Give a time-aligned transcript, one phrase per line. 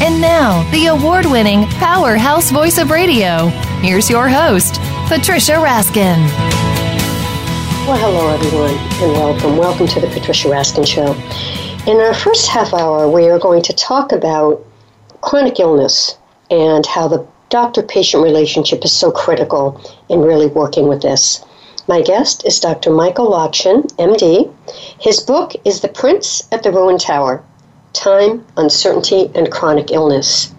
[0.00, 3.48] And now, the award winning powerhouse voice of radio.
[3.82, 4.76] Here's your host,
[5.08, 6.24] Patricia Raskin.
[7.84, 9.56] Well, hello, everyone, and welcome.
[9.56, 11.14] Welcome to the Patricia Raskin Show.
[11.90, 14.64] In our first half hour, we are going to talk about
[15.20, 16.16] chronic illness
[16.48, 21.44] and how the doctor patient relationship is so critical in really working with this.
[21.88, 22.92] My guest is Dr.
[22.92, 24.54] Michael Lockshin, MD.
[25.00, 27.42] His book is The Prince at the Ruined Tower
[27.92, 30.54] Time, Uncertainty, and Chronic Illness.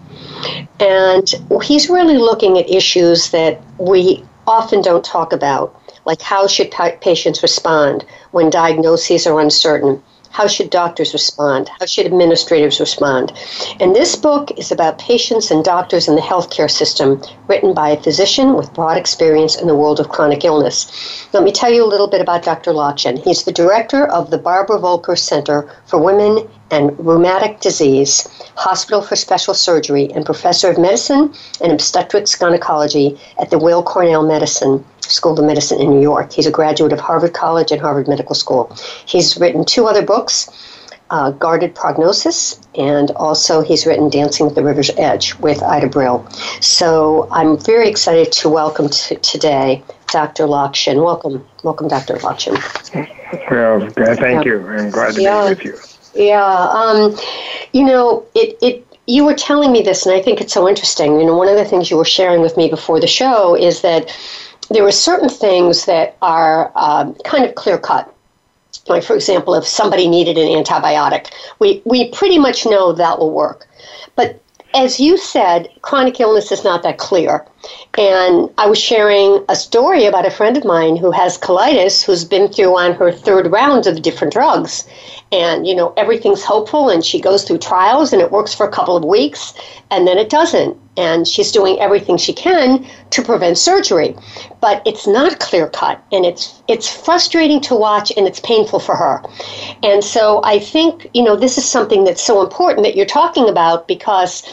[0.78, 6.70] And he's really looking at issues that we often don't talk about, like how should
[7.00, 10.02] patients respond when diagnoses are uncertain?
[10.32, 11.68] How should doctors respond?
[11.80, 13.32] How should administrators respond?
[13.80, 18.00] And this book is about patients and doctors in the healthcare system, written by a
[18.00, 21.26] physician with broad experience in the world of chronic illness.
[21.32, 22.72] Let me tell you a little bit about Dr.
[22.72, 23.18] Lockshin.
[23.24, 29.16] He's the director of the Barbara Volcker Center for Women and Rheumatic Disease, Hospital for
[29.16, 35.38] Special Surgery, and professor of medicine and obstetrics gynecology at the Weill Cornell Medicine School
[35.38, 36.32] of Medicine in New York.
[36.32, 38.74] He's a graduate of Harvard College and Harvard Medical School.
[39.06, 40.50] He's written two other books.
[41.12, 46.24] Uh, Guarded Prognosis, and also he's written Dancing at the River's Edge with Alida Brill.
[46.60, 50.44] So I'm very excited to welcome t- today Dr.
[50.44, 51.04] Lockshin.
[51.04, 52.14] Welcome, welcome, Dr.
[52.18, 52.54] Lockshin.
[53.50, 54.64] Well, thank you.
[54.68, 55.44] I'm glad to yeah.
[55.44, 55.78] be with you.
[56.14, 57.16] Yeah, um,
[57.72, 61.18] you know, it, it you were telling me this, and I think it's so interesting.
[61.20, 63.82] You know, one of the things you were sharing with me before the show is
[63.82, 64.16] that
[64.70, 68.14] there are certain things that are um, kind of clear cut.
[68.86, 73.32] Like, for example, if somebody needed an antibiotic, we, we pretty much know that will
[73.32, 73.68] work.
[74.16, 74.40] But
[74.74, 77.46] as you said, chronic illness is not that clear.
[77.98, 82.24] And I was sharing a story about a friend of mine who has colitis, who's
[82.24, 84.86] been through on her third round of different drugs.
[85.32, 88.70] And, you know, everything's hopeful, and she goes through trials, and it works for a
[88.70, 89.54] couple of weeks,
[89.90, 90.78] and then it doesn't.
[90.96, 94.16] And she's doing everything she can to prevent surgery.
[94.60, 98.94] But it's not clear cut, and it's, it's frustrating to watch, and it's painful for
[98.94, 99.20] her.
[99.82, 103.48] And so I think, you know, this is something that's so important that you're talking
[103.48, 104.44] about because,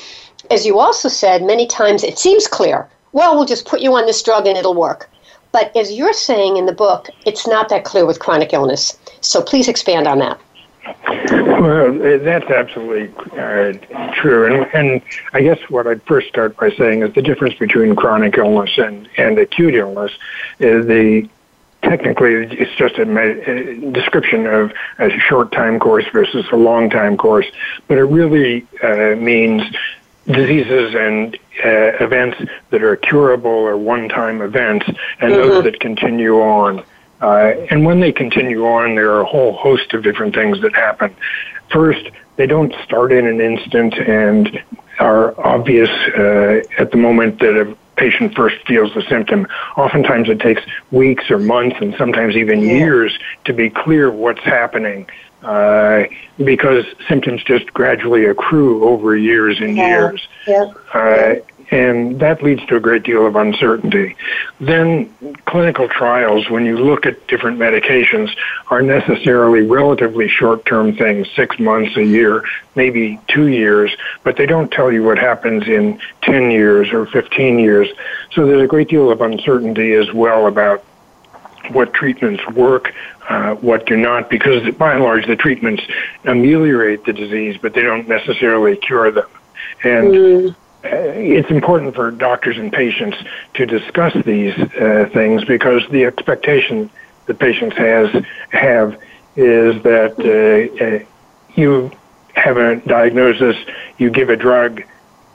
[0.50, 4.06] as you also said, many times it seems clear well, we'll just put you on
[4.06, 5.09] this drug and it'll work.
[5.51, 8.97] But as you're saying in the book, it's not that clear with chronic illness.
[9.22, 10.40] So please expand on that.
[11.31, 13.73] Well, that's absolutely uh,
[14.13, 14.45] true.
[14.45, 15.01] And, and
[15.34, 19.09] I guess what I'd first start by saying is the difference between chronic illness and,
[19.18, 20.12] and acute illness
[20.59, 21.28] is the
[21.84, 27.18] technically it's just a, a, description of a short time course versus a long time
[27.18, 27.45] course,
[27.88, 29.63] but it really uh, means
[30.27, 32.38] diseases and uh, events
[32.69, 35.49] that are curable or one-time events, and mm-hmm.
[35.49, 36.83] those that continue on.
[37.21, 40.75] Uh, and when they continue on, there are a whole host of different things that
[40.75, 41.15] happen.
[41.71, 44.61] First, they don't start in an instant and
[44.99, 49.47] are obvious uh, at the moment that a patient first feels the symptom.
[49.75, 50.61] Oftentimes it takes
[50.91, 52.73] weeks or months and sometimes even yeah.
[52.73, 55.07] years to be clear what's happening
[55.47, 56.05] uh,
[56.43, 59.87] because symptoms just gradually accrue over years and yeah.
[59.87, 60.27] years.
[60.45, 60.73] Yeah.
[60.93, 61.35] Uh,
[61.71, 64.15] and that leads to a great deal of uncertainty.
[64.59, 65.09] Then
[65.45, 68.29] clinical trials, when you look at different medications,
[68.69, 74.71] are necessarily relatively short-term things, six months, a year, maybe two years, but they don't
[74.71, 77.88] tell you what happens in 10 years or 15 years.
[78.31, 80.83] So there's a great deal of uncertainty as well about
[81.71, 82.93] what treatments work,
[83.29, 85.83] uh, what do not, because by and large the treatments
[86.25, 89.27] ameliorate the disease, but they don't necessarily cure them.
[89.83, 90.55] And mm.
[90.83, 93.17] it's important for doctors and patients
[93.55, 96.89] to discuss these uh, things because the expectation
[97.25, 98.93] that patients has have
[99.35, 101.05] is that uh, uh
[101.55, 101.91] you
[102.33, 103.57] have a diagnosis,
[103.97, 104.83] you give a drug,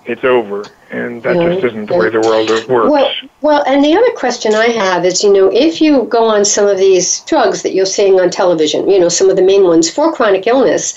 [0.05, 2.69] it's over and that just isn't the way the world works.
[2.69, 6.45] Well, well, and the other question I have is, you know, if you go on
[6.45, 9.65] some of these drugs that you're seeing on television, you know, some of the main
[9.65, 10.95] ones for chronic illness,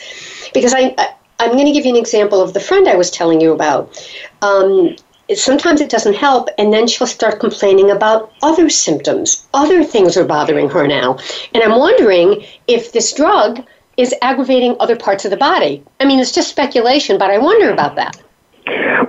[0.53, 3.11] Because I, I I'm going to give you an example of the friend I was
[3.11, 4.01] telling you about.
[4.41, 4.95] Um,
[5.35, 9.45] sometimes it doesn't help, and then she'll start complaining about other symptoms.
[9.53, 11.17] Other things are bothering her now.
[11.53, 13.65] And I'm wondering if this drug
[13.97, 15.83] is aggravating other parts of the body.
[15.99, 18.21] I mean, it's just speculation, but I wonder about that.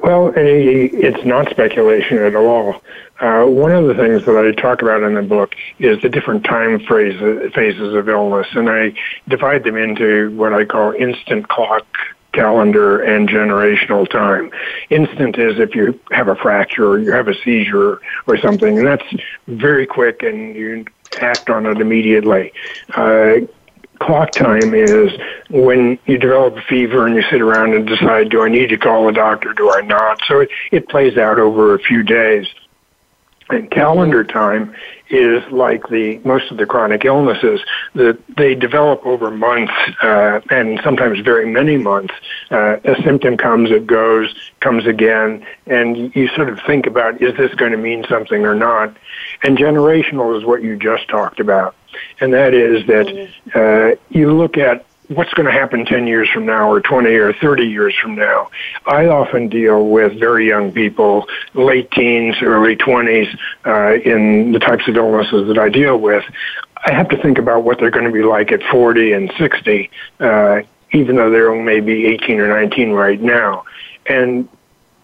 [0.07, 2.81] Well, it's not speculation at all.
[3.19, 6.45] Uh, one of the things that I talk about in the book is the different
[6.45, 8.93] time phases of illness, and I
[9.27, 11.85] divide them into what I call instant clock
[12.31, 14.53] calendar and generational time.
[14.91, 18.87] Instant is if you have a fracture or you have a seizure or something, and
[18.87, 19.13] that's
[19.49, 20.85] very quick and you
[21.21, 22.53] act on it immediately.
[22.95, 23.39] Uh,
[23.99, 25.13] clock time is
[25.51, 28.77] when you develop a fever and you sit around and decide, do I need to
[28.77, 30.21] call a doctor, do I not?
[30.27, 32.47] So it, it plays out over a few days.
[33.49, 34.75] And calendar time
[35.09, 37.61] is like the most of the chronic illnesses
[37.95, 39.73] that they develop over months
[40.03, 42.13] uh, and sometimes very many months.
[42.51, 47.37] Uh, a symptom comes, it goes, comes again, and you sort of think about is
[47.37, 48.97] this going to mean something or not?
[49.43, 51.75] And generational is what you just talked about,
[52.21, 56.47] and that is that uh, you look at what's going to happen 10 years from
[56.47, 58.51] now or 20 or 30 years from now.
[58.87, 64.89] I often deal with very young people, late teens, early 20s, uh, in the types
[64.89, 66.25] of illnesses that I deal with.
[66.85, 69.91] I have to think about what they're going to be like at 40 and 60,
[70.21, 70.63] uh,
[70.93, 73.65] even though they're maybe 18 or 19 right now.
[74.07, 74.49] And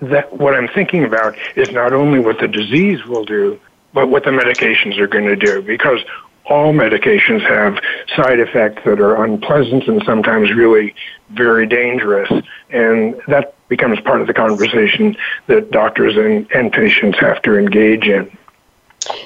[0.00, 3.60] that what I'm thinking about is not only what the disease will do,
[3.92, 5.62] but what the medications are going to do.
[5.62, 6.00] Because
[6.46, 7.78] all medications have
[8.16, 10.94] side effects that are unpleasant and sometimes really
[11.30, 12.30] very dangerous.
[12.70, 15.16] And that becomes part of the conversation
[15.46, 18.36] that doctors and, and patients have to engage in.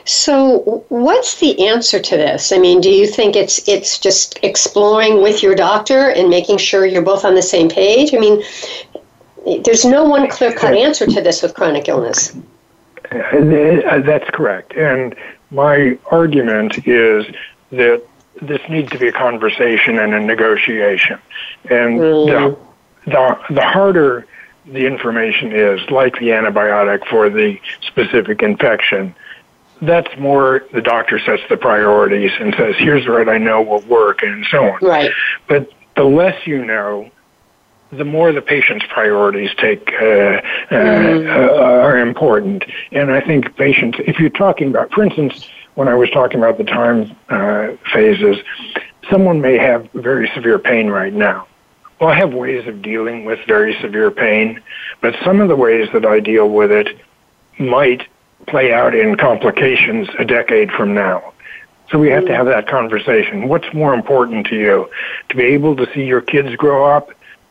[0.05, 2.51] So, what's the answer to this?
[2.51, 6.87] I mean, do you think it's it's just exploring with your doctor and making sure
[6.87, 8.15] you're both on the same page?
[8.15, 8.43] I mean,
[9.65, 12.35] there's no one clear cut answer to this with chronic illness.
[13.21, 14.75] Uh, that's correct.
[14.75, 15.15] And
[15.51, 17.27] my argument is
[17.71, 18.03] that
[18.43, 21.19] this needs to be a conversation and a negotiation.
[21.71, 22.27] And mm.
[23.07, 24.27] the, the, the harder
[24.67, 29.15] the information is, like the antibiotic for the specific infection,
[29.81, 34.23] that's more the doctor sets the priorities and says, here's what I know will work
[34.23, 34.79] and so on.
[34.83, 35.13] Right.
[35.49, 37.11] But the less you know,
[37.97, 41.27] the more the patient's priorities take uh, uh, mm.
[41.29, 42.65] uh, are important.
[42.93, 46.59] And I think patients, if you're talking about, for instance, when I was talking about
[46.59, 48.39] the time uh, phases,
[49.11, 51.47] someone may have very severe pain right now.
[52.01, 54.61] Well, I have ways of dealing with very severe pain,
[55.01, 56.99] but some of the ways that I deal with it
[57.59, 58.07] might
[58.47, 61.33] play out in complications a decade from now.
[61.91, 62.37] So we have to mm.
[62.37, 63.49] have that conversation.
[63.49, 64.91] What's more important to you?
[65.31, 67.11] To be able to see your kids grow up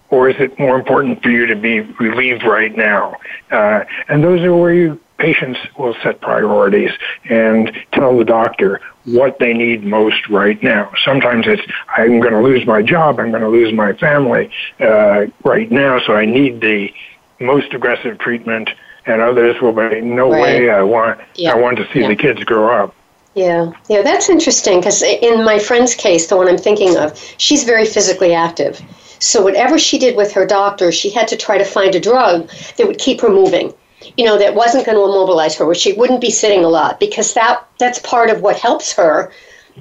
[0.10, 3.16] or is it more important for you to be relieved right now?
[3.52, 6.92] Uh, and those are where you patients will set priorities
[7.30, 10.92] and tell the doctor what they need most right now.
[11.04, 15.26] Sometimes it's I'm going to lose my job, I'm going to lose my family uh,
[15.44, 16.94] right now, so I need the
[17.40, 18.70] most aggressive treatment.
[19.08, 20.42] And others will be no right.
[20.42, 20.70] way.
[20.72, 21.52] I want yeah.
[21.52, 22.08] I want to see yeah.
[22.08, 22.96] the kids grow up.
[23.36, 27.66] Yeah, yeah, that's interesting because in my friend's case, the one I'm thinking of, she's
[27.66, 28.82] very physically active.
[29.20, 32.50] So whatever she did with her doctor, she had to try to find a drug
[32.78, 33.74] that would keep her moving.
[34.18, 37.00] You know, that wasn't going to immobilize her, where she wouldn't be sitting a lot,
[37.00, 39.32] because that that's part of what helps her,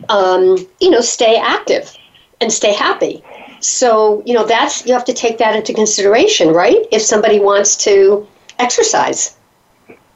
[0.09, 1.95] um, you know, stay active
[2.41, 3.23] and stay happy.
[3.61, 6.87] So you know, that's you have to take that into consideration, right?
[6.91, 8.27] If somebody wants to
[8.59, 9.37] exercise.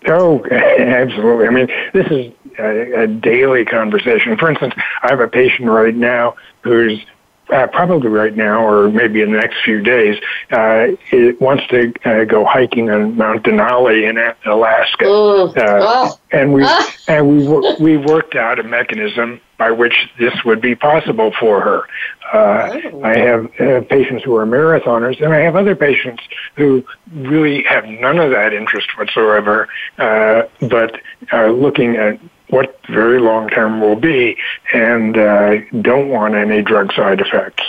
[0.07, 1.47] Oh, absolutely.
[1.47, 4.37] I mean, this is a, a, daily conversation.
[4.37, 7.05] For instance, I have a patient right now who's
[7.50, 11.93] uh, probably right now or maybe in the next few days, uh, it wants to
[12.05, 14.19] uh, go hiking on Mount Denali in
[14.50, 15.05] Alaska.
[15.05, 15.52] Mm.
[15.57, 16.19] Oh.
[16.31, 16.93] And we ah.
[17.09, 21.83] and we we worked out a mechanism by which this would be possible for her.
[22.33, 23.02] Uh, oh.
[23.02, 26.23] I have uh, patients who are marathoners, and I have other patients
[26.57, 31.00] who really have none of that interest whatsoever, uh, but
[31.33, 34.37] are looking at what very long term will be
[34.73, 37.62] and uh, don't want any drug side effects.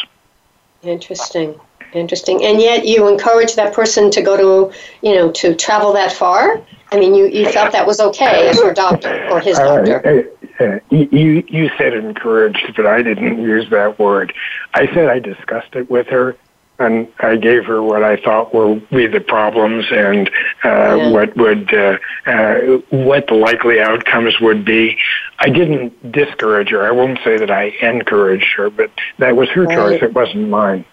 [0.81, 1.59] Interesting.
[1.93, 2.43] Interesting.
[2.43, 6.62] And yet you encourage that person to go to, you know, to travel that far?
[6.91, 10.29] I mean, you, you felt that was okay as your doctor or his doctor.
[10.59, 14.33] Uh, uh, you, you said encouraged, but I didn't use that word.
[14.74, 16.36] I said I discussed it with her
[16.79, 20.29] and I gave her what I thought were be the problems and
[20.63, 21.09] uh, yeah.
[21.12, 22.59] what would uh, uh,
[22.89, 24.98] what the likely outcomes would be.
[25.39, 26.86] I didn't discourage her.
[26.86, 29.75] I won't say that I encouraged her, but that was her right.
[29.75, 30.03] choice.
[30.03, 30.86] It wasn't mine.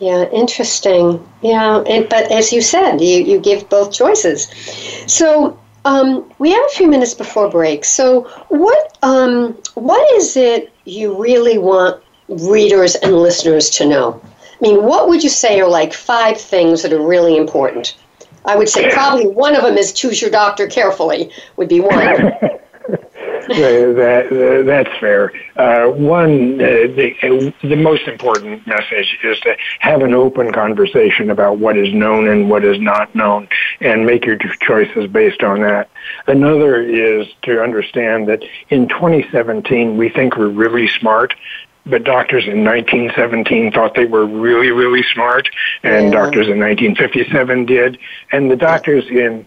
[0.00, 1.26] Yeah, interesting.
[1.42, 4.48] Yeah, and, but as you said, you, you give both choices.
[5.08, 7.84] So um, we have a few minutes before break.
[7.84, 14.20] So what um, what is it you really want readers and listeners to know?
[14.60, 17.96] I mean, what would you say are like five things that are really important?
[18.44, 21.90] I would say probably one of them is choose your doctor carefully would be one.
[23.48, 25.32] that, that, that's fair.
[25.56, 31.58] Uh, one, uh, the, the most important message is to have an open conversation about
[31.58, 33.48] what is known and what is not known
[33.80, 35.88] and make your choices based on that.
[36.26, 41.34] Another is to understand that in 2017, we think we're really smart
[41.88, 45.48] but doctors in 1917 thought they were really, really smart,
[45.82, 46.10] and yeah.
[46.10, 47.98] doctors in 1957 did,
[48.32, 49.46] and the doctors in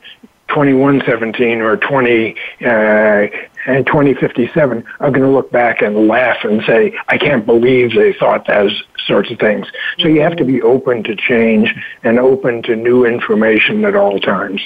[0.50, 3.28] 2117 or 20 uh,
[3.66, 8.14] and 2057 are going to look back and laugh and say, I can't believe they
[8.14, 9.68] thought those sorts of things.
[10.00, 14.20] So you have to be open to change and open to new information at all
[14.20, 14.62] times.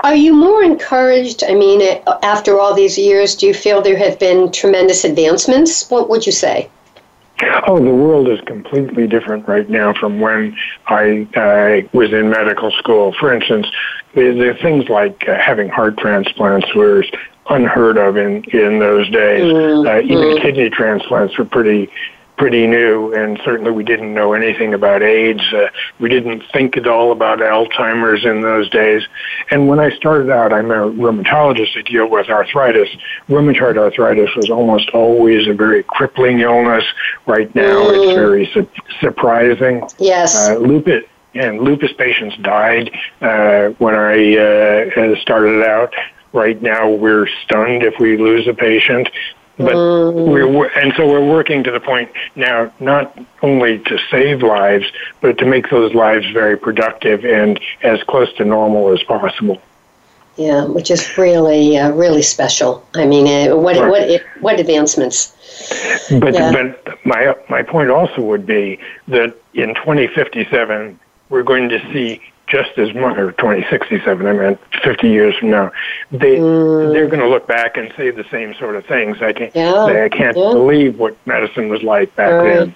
[0.00, 1.44] Are you more encouraged?
[1.44, 5.90] I mean, after all these years, do you feel there have been tremendous advancements?
[5.90, 6.68] What would you say?
[7.66, 10.56] Oh, the world is completely different right now from when
[10.86, 13.14] I uh, was in medical school.
[13.18, 13.66] For instance,
[14.14, 17.04] the, things like uh, having heart transplants were
[17.48, 19.42] unheard of in in those days.
[19.42, 19.86] Mm-hmm.
[19.88, 21.90] Uh, even kidney transplants were pretty
[22.40, 25.42] pretty new, and certainly we didn't know anything about AIDS.
[25.52, 25.68] Uh,
[25.98, 29.02] we didn't think at all about Alzheimer's in those days.
[29.50, 31.76] And when I started out, I'm a rheumatologist.
[31.76, 32.88] I deal with arthritis.
[33.28, 36.84] Rheumatoid arthritis was almost always a very crippling illness.
[37.26, 38.04] Right now, mm.
[38.04, 38.70] it's very su-
[39.00, 39.86] surprising.
[39.98, 40.48] Yes.
[40.48, 41.04] Uh, lupus
[41.34, 45.92] and lupus patients died uh, when I uh, started out.
[46.32, 49.10] Right now, we're stunned if we lose a patient.
[49.60, 50.32] But mm.
[50.32, 54.86] we're and so we're working to the point now, not only to save lives,
[55.20, 59.60] but to make those lives very productive and as close to normal as possible.
[60.36, 62.86] Yeah, which is really, uh, really special.
[62.94, 63.90] I mean, uh, what, right.
[63.90, 65.36] what, what advancements?
[66.10, 66.52] But, yeah.
[66.52, 70.98] but my my point also would be that in 2057
[71.28, 75.70] we're going to see just as much, or 2067, I meant 50 years from now,
[76.10, 76.92] they, mm.
[76.92, 79.18] they're going to look back and say the same sort of things.
[79.22, 79.84] I can't, yeah.
[79.84, 80.52] I can't yeah.
[80.52, 82.58] believe what medicine was like back right.
[82.58, 82.74] then.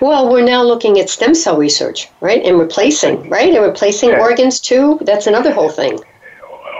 [0.00, 2.42] Well, we're now looking at stem cell research, right?
[2.44, 3.52] And replacing, right?
[3.52, 4.20] And replacing yeah.
[4.20, 4.98] organs too.
[5.02, 5.98] That's another whole thing.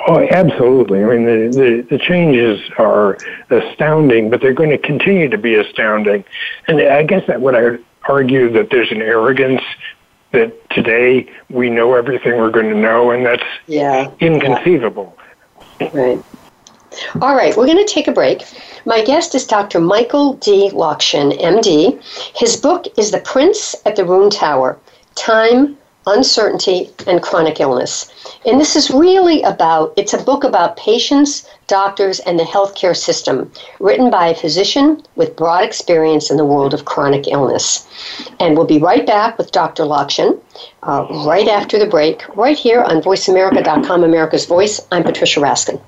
[0.09, 1.03] Oh, absolutely.
[1.03, 3.19] I mean, the, the, the, changes are
[3.51, 6.25] astounding, but they're going to continue to be astounding.
[6.69, 9.63] And I guess that what I argue that there's an arrogance
[10.31, 15.16] that today we know everything we're going to know, and that's yeah, inconceivable.
[15.81, 16.23] Right.
[17.21, 18.45] All right, we're going to take a break.
[18.87, 19.81] My guest is Dr.
[19.81, 20.71] Michael D.
[20.71, 22.01] Lockshin, MD.
[22.35, 24.79] His book is The Prince at the Ruined Tower
[25.15, 28.11] Time, uncertainty, and chronic illness.
[28.47, 33.51] And this is really about, it's a book about patients, doctors, and the healthcare system,
[33.81, 37.89] written by a physician with broad experience in the world of chronic illness.
[38.39, 39.83] And we'll be right back with Dr.
[39.83, 40.41] Lockshin
[40.87, 44.81] uh, right after the break, right here on VoiceAmerica.com, America's Voice.
[44.91, 45.83] I'm Patricia Raskin.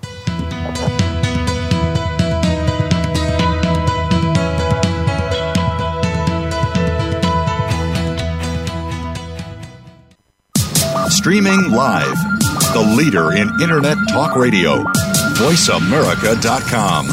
[11.10, 12.16] Streaming live.
[12.72, 14.84] The leader in Internet talk radio.
[15.38, 17.08] VoiceAmerica.com.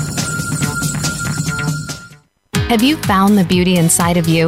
[2.70, 4.48] Have you found the beauty inside of you?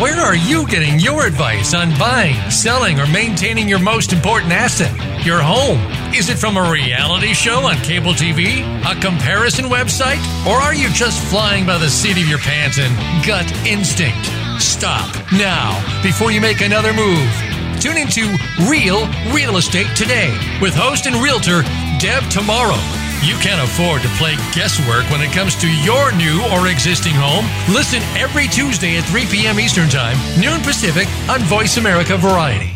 [0.00, 4.90] Where are you getting your advice on buying, selling, or maintaining your most important asset,
[5.26, 5.78] your home?
[6.14, 10.88] Is it from a reality show on cable TV, a comparison website, or are you
[10.88, 14.24] just flying by the seat of your pants and gut instinct?
[14.58, 17.30] Stop now before you make another move.
[17.78, 18.24] Tune into
[18.70, 21.60] Real Real Estate Today with host and realtor
[21.98, 22.99] Deb Tomorrow.
[23.22, 27.44] You can't afford to play guesswork when it comes to your new or existing home.
[27.72, 29.60] Listen every Tuesday at 3 p.m.
[29.60, 32.72] Eastern Time, noon Pacific on Voice America Variety.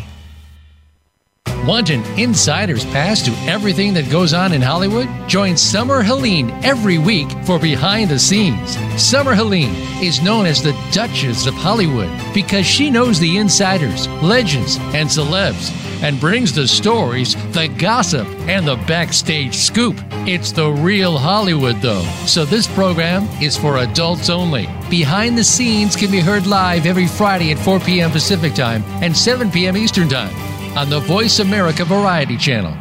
[1.65, 5.09] Want an insider's pass to everything that goes on in Hollywood?
[5.27, 8.77] Join Summer Helene every week for Behind the Scenes.
[9.01, 14.77] Summer Helene is known as the Duchess of Hollywood because she knows the insiders, legends,
[14.93, 15.71] and celebs
[16.01, 19.95] and brings the stories, the gossip, and the backstage scoop.
[20.27, 22.03] It's the real Hollywood, though.
[22.25, 24.67] So this program is for adults only.
[24.89, 28.11] Behind the Scenes can be heard live every Friday at 4 p.m.
[28.11, 29.77] Pacific Time and 7 p.m.
[29.77, 30.35] Eastern Time
[30.77, 32.75] on the Voice America Variety Channel.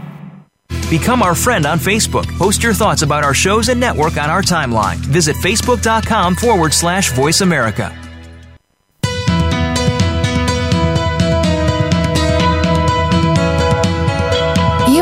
[0.90, 2.26] Become our friend on Facebook.
[2.38, 4.96] Post your thoughts about our shows and network on our timeline.
[4.96, 8.03] Visit facebook.com forward slash voice America.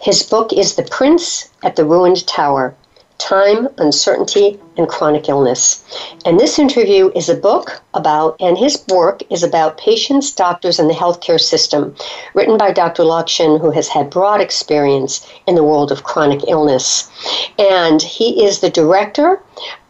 [0.00, 2.74] His book is The Prince at the Ruined Tower
[3.18, 5.82] Time, Uncertainty, and Chronic Illness.
[6.26, 10.90] And this interview is a book about, and his work is about patients, doctors, and
[10.90, 11.94] the healthcare system,
[12.34, 13.04] written by Dr.
[13.04, 17.10] Lockshin, who has had broad experience in the world of chronic illness.
[17.58, 19.40] And he is the director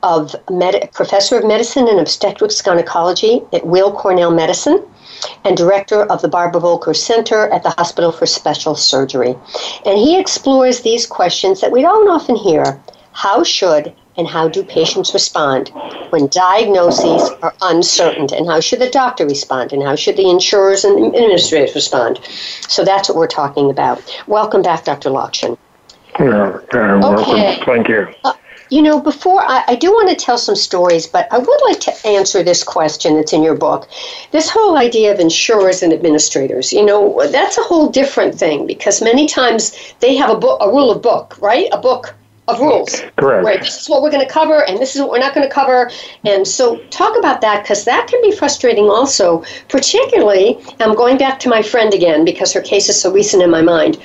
[0.02, 4.84] of Med- Professor of Medicine and Obstetrics Gynecology at Weill Cornell Medicine
[5.44, 9.34] and director of the Barbara Volcker Center at the Hospital for Special Surgery.
[9.84, 12.80] And he explores these questions that we don't often hear.
[13.12, 15.70] How should and how do patients respond
[16.10, 18.28] when diagnoses are uncertain?
[18.34, 19.72] And how should the doctor respond?
[19.72, 22.20] And how should the insurers and administrators respond?
[22.68, 24.02] So that's what we're talking about.
[24.26, 25.10] Welcome back, Dr.
[25.10, 25.58] Lockshin.
[26.18, 27.60] Yeah, okay.
[27.64, 28.08] Thank you.
[28.24, 28.32] Uh,
[28.70, 31.80] you know, before I, I, do want to tell some stories, but I would like
[31.80, 33.88] to answer this question that's in your book.
[34.32, 39.02] This whole idea of insurers and administrators, you know, that's a whole different thing because
[39.02, 41.68] many times they have a book, a rule of book, right?
[41.72, 42.14] A book
[42.48, 43.02] of rules.
[43.16, 43.44] Correct.
[43.44, 43.60] Right.
[43.60, 45.52] This is what we're going to cover, and this is what we're not going to
[45.52, 45.90] cover.
[46.24, 49.44] And so, talk about that because that can be frustrating also.
[49.68, 53.50] Particularly, I'm going back to my friend again because her case is so recent in
[53.50, 53.98] my mind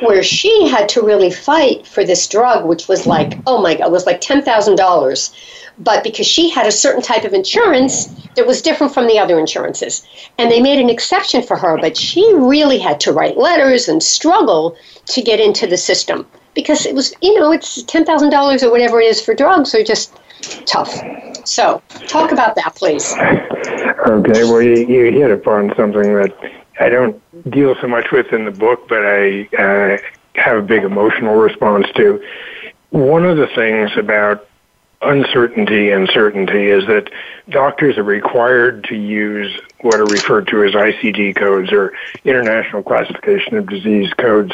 [0.00, 3.86] where she had to really fight for this drug, which was like, oh my God,
[3.86, 5.34] it was like $10,000.
[5.80, 9.38] But because she had a certain type of insurance that was different from the other
[9.38, 10.06] insurances.
[10.38, 14.02] And they made an exception for her, but she really had to write letters and
[14.02, 19.00] struggle to get into the system because it was, you know, it's $10,000 or whatever
[19.00, 20.12] it is for drugs are just
[20.66, 20.92] tough.
[21.44, 23.14] So, talk about that, please.
[24.06, 28.44] Okay, well, you, you hit upon something that I don't deal so much with in
[28.44, 29.98] the book, but I uh,
[30.34, 32.22] have a big emotional response to.
[32.90, 34.48] One of the things about
[35.02, 37.10] uncertainty and certainty is that
[37.50, 41.92] doctors are required to use what are referred to as ICD codes or
[42.24, 44.52] International Classification of Disease codes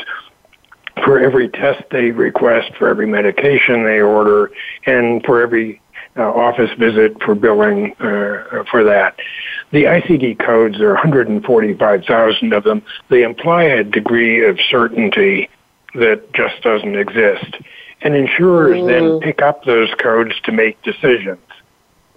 [1.02, 4.50] for every test they request, for every medication they order,
[4.86, 5.80] and for every
[6.16, 9.16] uh, office visit for billing uh, for that.
[9.74, 12.80] The ICD codes, there are 145,000 of them.
[13.08, 15.48] They imply a degree of certainty
[15.96, 17.56] that just doesn't exist.
[18.00, 18.86] And insurers mm.
[18.86, 21.40] then pick up those codes to make decisions.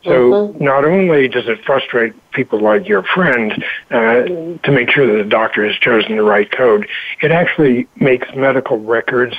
[0.03, 0.63] So mm-hmm.
[0.63, 3.51] not only does it frustrate people like your friend
[3.89, 4.21] uh,
[4.61, 6.87] to make sure that the doctor has chosen the right code,
[7.23, 9.35] it actually makes medical records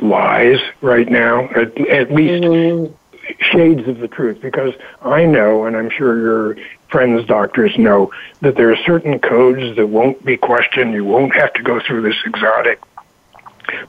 [0.00, 2.94] lies right now, at, at least mm-hmm
[3.38, 6.56] shades of the truth because I know, and I'm sure your
[6.88, 10.92] friends, doctors know, that there are certain codes that won't be questioned.
[10.92, 12.80] You won't have to go through this exotic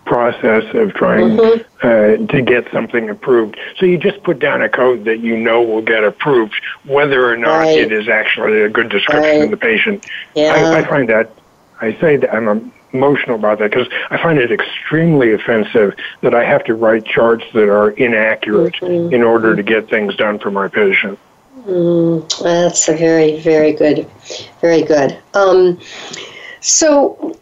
[0.06, 1.88] process of trying mm-hmm.
[1.88, 3.58] uh, to get something approved.
[3.78, 6.54] So you just put down a code that you know will get approved,
[6.86, 7.80] whether or not right.
[7.80, 9.44] it is actually a good description right.
[9.44, 10.06] of the patient.
[10.36, 10.54] Yeah.
[10.54, 11.32] I, I find that
[11.80, 12.62] I say that I'm a
[12.94, 17.46] emotional about that because I find it extremely offensive that I have to write charts
[17.54, 19.14] that are inaccurate mm-hmm.
[19.14, 21.18] in order to get things done for my patient.
[21.66, 24.10] Mm, that's a very, very good,
[24.62, 25.18] very good.
[25.34, 25.80] Um,
[26.60, 27.38] so,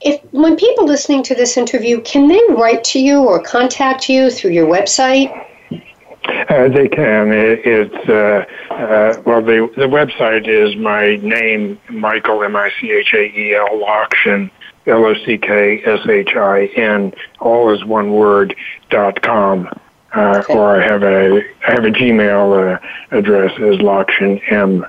[0.00, 4.30] if when people listening to this interview, can they write to you or contact you
[4.30, 5.30] through your website?
[6.48, 7.32] Uh, they can.
[7.32, 12.90] It, it's uh, uh, well, the the website is my name, Michael M I C
[12.90, 14.50] H A E L Lockshin
[14.86, 18.54] L O C K S H I N, all is one word,
[18.90, 19.68] dot com.
[20.14, 20.54] Uh, okay.
[20.54, 24.88] Or I have a I have a Gmail uh, address as lockshinem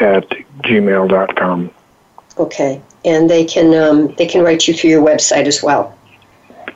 [0.00, 0.28] at
[0.62, 1.70] gmail dot com.
[2.38, 5.96] Okay, and they can um, they can write you through your website as well.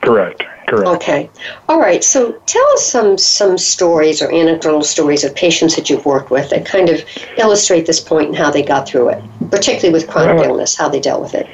[0.01, 0.43] Correct.
[0.67, 0.87] Correct.
[0.87, 1.29] Okay.
[1.67, 2.01] All right.
[2.01, 6.49] So tell us some some stories or anecdotal stories of patients that you've worked with
[6.51, 7.03] that kind of
[7.37, 10.87] illustrate this point and how they got through it, particularly with chronic Well, illness, how
[10.87, 11.47] they dealt with it.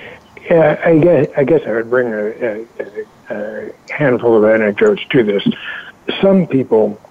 [0.49, 5.23] Yeah, I guess I guess I would bring a, a, a handful of anecdotes to
[5.23, 5.45] this.
[6.21, 7.01] Some people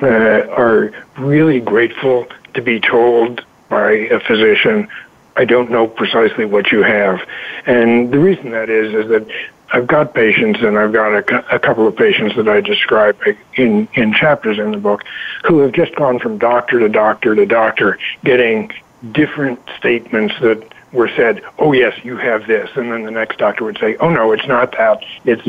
[0.00, 4.88] uh, are really grateful to be told by a physician,
[5.36, 7.20] "I don't know precisely what you have,"
[7.66, 9.26] and the reason that is is that
[9.72, 13.18] I've got patients, and I've got a, a couple of patients that I describe
[13.54, 15.02] in in chapters in the book,
[15.44, 18.70] who have just gone from doctor to doctor to doctor, getting
[19.10, 23.64] different statements that were said, "Oh yes, you have this," and then the next doctor
[23.64, 25.02] would say, "Oh no, it's not that.
[25.24, 25.46] It's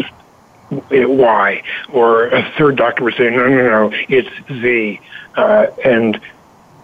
[0.90, 5.00] it, Y." Or a third doctor would say, "No, no, no, it's Z,"
[5.36, 6.20] uh, and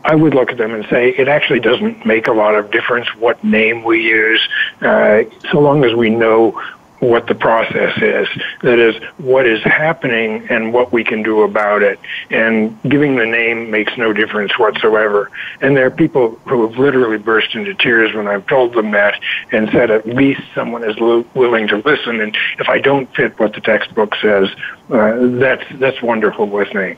[0.03, 3.13] I would look at them and say, it actually doesn't make a lot of difference
[3.15, 4.47] what name we use,
[4.81, 6.59] uh, so long as we know
[6.99, 8.27] what the process is.
[8.61, 11.99] That is, what is happening and what we can do about it.
[12.29, 15.31] And giving the name makes no difference whatsoever.
[15.61, 19.19] And there are people who have literally burst into tears when I've told them that
[19.51, 22.19] and said at least someone is lo- willing to listen.
[22.19, 24.49] And if I don't fit what the textbook says,
[24.89, 26.95] uh, that's that's wonderful with me.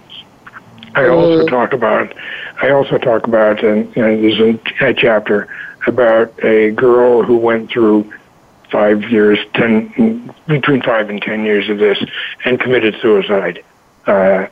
[0.93, 2.13] I also talk about,
[2.61, 5.47] I also talk about, and, and there's a, a chapter
[5.87, 8.11] about a girl who went through
[8.71, 11.97] five years, ten, between five and ten years of this,
[12.45, 13.63] and committed suicide
[14.07, 14.47] uh,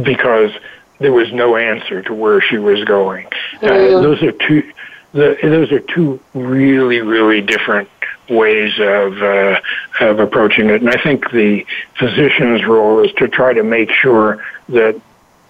[0.00, 0.52] because
[0.98, 3.26] there was no answer to where she was going.
[3.62, 4.72] Uh, those are two.
[5.12, 7.88] The, those are two really, really different
[8.28, 9.60] ways of uh,
[10.00, 11.64] of approaching it, and I think the
[11.98, 15.00] physician's role is to try to make sure that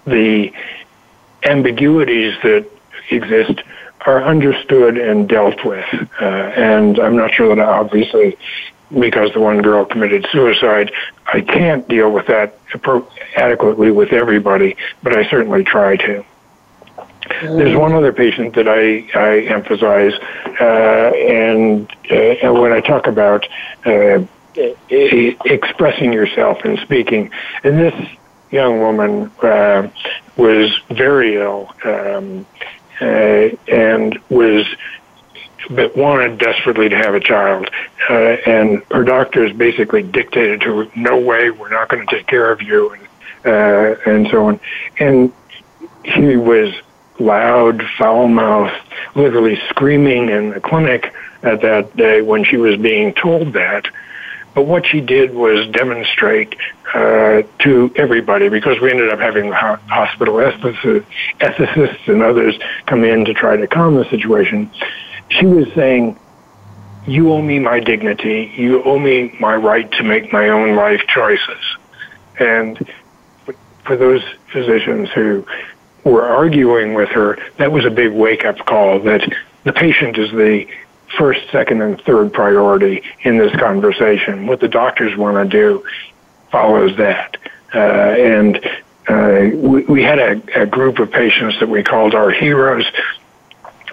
[0.06, 0.52] the
[1.42, 2.66] ambiguities that
[3.10, 3.62] exist
[4.06, 5.86] are understood and dealt with.
[6.20, 8.36] Uh, and I'm not sure that obviously,
[8.98, 10.92] because the one girl committed suicide,
[11.26, 12.58] I can't deal with that
[13.36, 16.24] adequately with everybody, but I certainly try to.
[17.42, 20.14] There's one other patient that I, I emphasize,
[20.60, 23.46] uh, and, uh, and when I talk about
[23.84, 24.20] uh,
[24.56, 27.30] expressing yourself and speaking,
[27.64, 28.08] and this
[28.50, 29.88] young woman uh,
[30.36, 32.46] was very ill um,
[33.00, 34.66] uh, and was
[35.70, 37.68] but wanted desperately to have a child,
[38.08, 42.26] uh, and her doctors basically dictated to her, "No way, we're not going to take
[42.26, 43.02] care of you," and,
[43.44, 44.60] uh, and so on.
[44.98, 45.32] And
[46.04, 46.74] she was
[47.18, 48.74] loud, foul-mouthed,
[49.14, 53.88] literally screaming in the clinic at that day when she was being told that.
[54.58, 56.56] But what she did was demonstrate
[56.92, 61.06] uh, to everybody, because we ended up having hospital ethicists
[61.38, 64.68] ethicists and others come in to try to calm the situation.
[65.28, 66.18] She was saying,
[67.06, 68.52] You owe me my dignity.
[68.56, 71.76] You owe me my right to make my own life choices.
[72.40, 72.84] And
[73.84, 75.46] for those physicians who
[76.02, 79.22] were arguing with her, that was a big wake up call that
[79.62, 80.66] the patient is the
[81.16, 84.46] first, second, and third priority in this conversation.
[84.46, 85.84] What the doctors want to do
[86.50, 87.36] follows that.
[87.74, 88.56] Uh, and
[89.08, 92.84] uh, we, we had a, a group of patients that we called our heroes.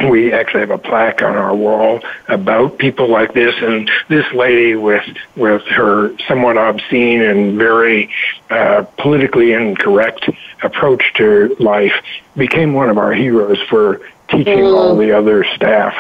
[0.10, 4.76] We actually have a plaque on our wall about people like this, and this lady
[4.76, 5.06] with
[5.38, 8.14] with her somewhat obscene and very
[8.50, 10.30] uh, politically incorrect
[10.62, 11.94] approach to life
[12.36, 15.96] became one of our heroes for teaching all the other staff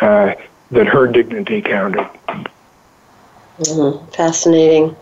[0.00, 0.34] uh,
[0.70, 2.06] that her dignity counted.
[3.60, 4.96] Mhm, Fascinating.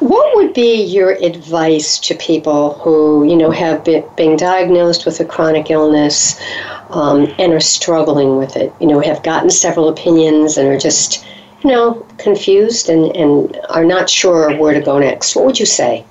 [0.00, 5.20] What would be your advice to people who, you know, have been, been diagnosed with
[5.20, 6.40] a chronic illness
[6.90, 8.72] um, and are struggling with it?
[8.80, 11.24] You know, have gotten several opinions and are just,
[11.62, 15.36] you know, confused and, and are not sure where to go next.
[15.36, 16.04] What would you say?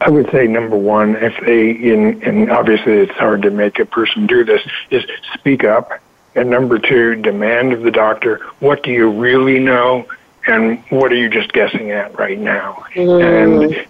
[0.00, 3.84] I would say number one, if they in and obviously it's hard to make a
[3.84, 6.01] person do this, is speak up.
[6.34, 10.06] And number two, demand of the doctor, what do you really know
[10.46, 12.84] and what are you just guessing at right now?
[12.96, 13.86] And mm.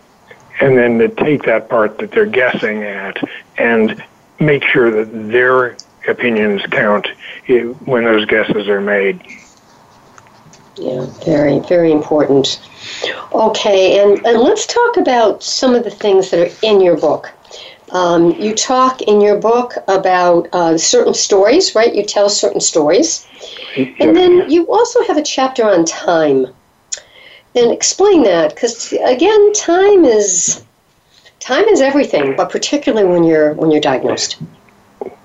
[0.60, 3.16] and then to take that part that they're guessing at
[3.58, 4.02] and
[4.38, 5.76] make sure that their
[6.08, 7.08] opinions count
[7.84, 9.20] when those guesses are made.
[10.76, 12.60] Yeah, very, very important.
[13.32, 17.30] Okay, and, and let's talk about some of the things that are in your book.
[17.92, 21.94] Um, you talk in your book about uh, certain stories, right?
[21.94, 23.26] You tell certain stories.
[23.76, 26.46] And then you also have a chapter on time.
[27.54, 30.64] And explain that, because again, time is
[31.38, 34.38] time is everything, but particularly when you're when you're diagnosed.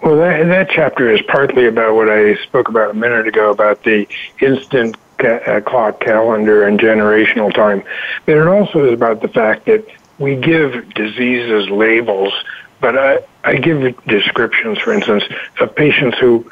[0.02, 3.84] Well, that, that chapter is partly about what I spoke about a minute ago about
[3.84, 4.08] the
[4.42, 7.84] instant ca- uh, clock calendar and generational time.
[8.26, 9.88] But it also is about the fact that
[10.20, 12.34] we give diseases labels,
[12.80, 15.24] but I, I give descriptions, for instance,
[15.60, 16.50] of patients who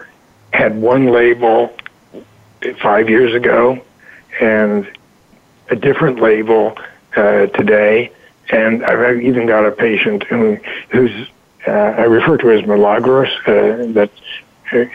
[0.53, 1.75] had one label
[2.81, 3.81] five years ago
[4.39, 4.89] and
[5.69, 6.77] a different label
[7.15, 8.11] uh, today.
[8.49, 10.57] And I've even got a patient who,
[10.89, 11.29] who's
[11.67, 13.29] uh, I refer to as Milagros.
[13.47, 14.11] Uh, that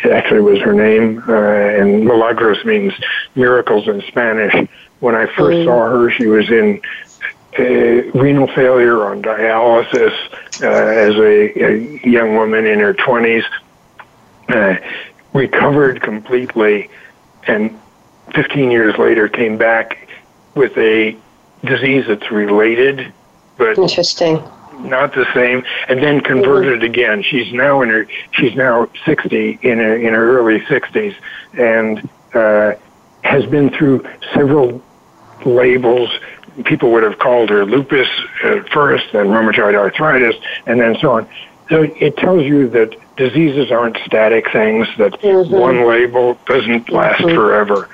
[0.04, 2.92] actually was her name, uh, and Milagros means
[3.34, 4.68] miracles in Spanish.
[5.00, 5.64] When I first mm.
[5.64, 6.80] saw her, she was in
[7.58, 10.14] renal failure on dialysis
[10.62, 13.44] uh, as a, a, young woman in her 20s,
[14.48, 14.76] uh,
[15.32, 16.88] recovered completely,
[17.46, 17.78] and
[18.34, 20.08] 15 years later came back
[20.54, 21.16] with a
[21.64, 23.12] disease that's related,
[23.56, 24.42] but interesting
[24.84, 27.22] not the same, and then converted again.
[27.22, 31.14] She's now in her she's now sixty in her, in her early sixties,
[31.54, 32.74] and uh,
[33.22, 34.82] has been through several
[35.44, 36.10] labels.
[36.64, 38.08] People would have called her lupus
[38.44, 41.28] at first, then rheumatoid arthritis, and then so on.
[41.68, 44.88] So it tells you that diseases aren't static things.
[44.98, 45.54] That mm-hmm.
[45.54, 47.34] one label doesn't last mm-hmm.
[47.34, 47.88] forever.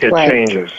[0.00, 0.30] It right.
[0.30, 0.72] changes.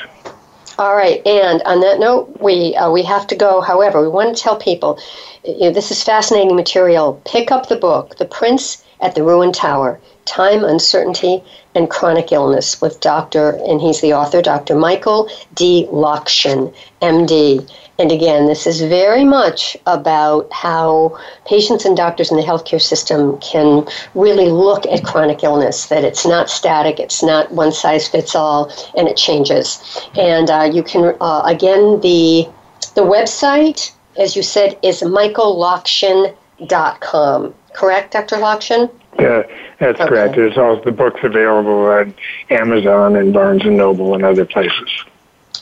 [0.78, 3.60] All right, and on that note, we uh, we have to go.
[3.60, 4.98] However, we want to tell people
[5.44, 7.22] you know, this is fascinating material.
[7.26, 11.44] Pick up the book, The Prince at the Ruined Tower Time, Uncertainty,
[11.76, 14.76] and Chronic Illness with Dr., and he's the author, Dr.
[14.76, 15.88] Michael D.
[15.92, 17.70] Lockshin, MD.
[17.98, 23.38] And again, this is very much about how patients and doctors in the healthcare system
[23.40, 28.36] can really look at chronic illness, that it's not static, it's not one size fits
[28.36, 30.08] all, and it changes.
[30.16, 32.48] And uh, you can, uh, again, the,
[32.96, 37.56] the website as you said, is michaellockshin.com.
[37.74, 38.36] Correct, Dr.
[38.36, 38.92] Lockshin?
[39.18, 39.42] Yeah,
[39.80, 40.10] that's okay.
[40.10, 40.36] correct.
[40.36, 42.08] There's also the books available at
[42.50, 45.04] Amazon and Barnes and Noble and other places.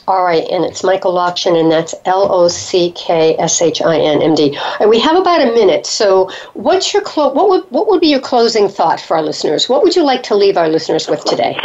[0.08, 3.98] All right, and it's Michael Lockshin, and that's L O C K S H I
[3.98, 4.58] N M D.
[4.86, 8.20] We have about a minute, so what's your clo- what would what would be your
[8.20, 9.68] closing thought for our listeners?
[9.68, 11.58] What would you like to leave our listeners with today?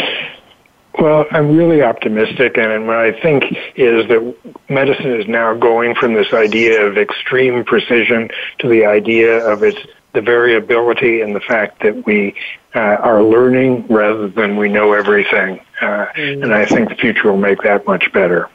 [1.00, 4.36] Well, I'm really optimistic, and what I think is that
[4.70, 9.80] medicine is now going from this idea of extreme precision to the idea of its
[10.14, 12.36] the variability and the fact that we
[12.76, 15.60] uh, are learning rather than we know everything.
[15.82, 16.44] Uh, mm.
[16.44, 18.50] And I think the future will make that much better.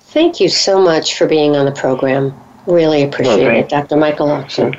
[0.00, 2.34] Thank you so much for being on the program.
[2.66, 3.96] Really appreciate well, it, Dr.
[3.96, 4.72] Michael Lockshin.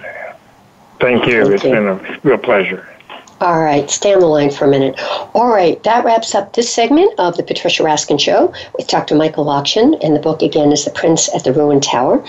[1.00, 1.44] Thank you.
[1.44, 1.72] Thank it's you.
[1.72, 2.88] been a real pleasure.
[3.42, 5.00] All right, stay on the line for a minute.
[5.34, 9.16] All right, that wraps up this segment of the Patricia Raskin Show with Dr.
[9.16, 12.22] Michael Lockshin, and the book again is The Prince at the Ruined Tower.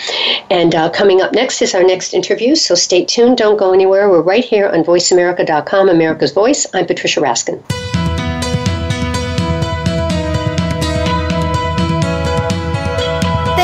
[0.51, 4.09] And uh, coming up next is our next interview, so stay tuned, don't go anywhere.
[4.09, 6.65] We're right here on VoiceAmerica.com, America's Voice.
[6.73, 7.90] I'm Patricia Raskin.